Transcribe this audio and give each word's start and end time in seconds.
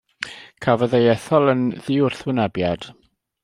Cafodd 0.65 0.95
ei 0.99 1.11
ethol 1.11 1.53
yn 1.55 1.61
ddiwrthwynebiad. 1.83 2.93